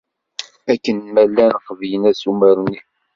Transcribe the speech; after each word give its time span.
Akken 0.71 0.99
ma 1.13 1.23
llan 1.29 1.53
qeblen 1.65 2.03
assumer-nni. 2.11 2.77